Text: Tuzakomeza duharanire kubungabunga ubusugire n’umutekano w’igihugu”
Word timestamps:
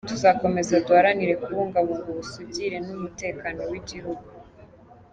Tuzakomeza 0.09 0.73
duharanire 0.85 1.33
kubungabunga 1.43 2.07
ubusugire 2.13 2.77
n’umutekano 2.85 3.61
w’igihugu” 3.71 4.27